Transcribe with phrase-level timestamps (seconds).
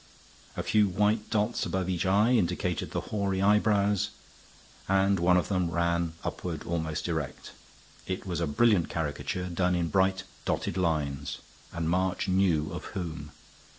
[0.57, 4.09] A few white dots above each eye indicated the hoary eyebrows;
[4.89, 7.51] and one of them ran upward almost erect.
[8.07, 11.37] It was a brilliant caricature done in bright dotted lines
[11.71, 13.31] and March knew of whom.